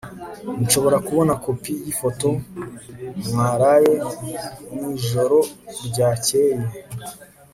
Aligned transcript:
nshobora 0.63 0.97
kubona 1.07 1.33
kopi 1.45 1.71
yifoto 1.85 2.29
mwaraye 3.27 3.93
mwijoro 4.73 5.39
ryakeye 5.87 6.65